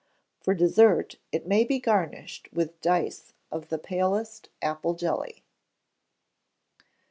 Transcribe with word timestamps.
For 0.39 0.55
dessert, 0.55 1.17
it 1.31 1.45
may 1.45 1.63
be 1.63 1.77
garnished 1.79 2.51
with 2.51 2.81
dice 2.81 3.33
of 3.51 3.69
the 3.69 3.77
palest 3.77 4.49
apple 4.59 4.95
jelly. 4.95 5.43